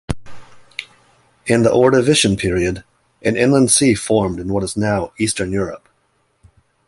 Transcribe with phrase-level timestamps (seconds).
[1.45, 2.83] In the Ordovician period,
[3.21, 5.87] an inland sea formed in what is now Eastern Europe.